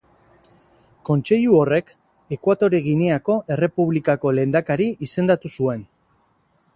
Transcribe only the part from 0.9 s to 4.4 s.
Kontseilu horrek Ekuatore Gineako errepublikako